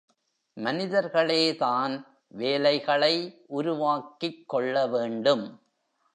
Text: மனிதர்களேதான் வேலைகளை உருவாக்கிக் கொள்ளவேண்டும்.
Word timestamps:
மனிதர்களேதான் 0.57 2.05
வேலைகளை 2.27 3.43
உருவாக்கிக் 3.47 4.49
கொள்ளவேண்டும். 4.49 5.61